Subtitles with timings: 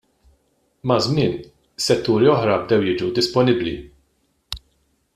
[0.91, 1.35] Maż-żmien,
[1.87, 3.79] setturi oħra bdew jiġu disponibbli.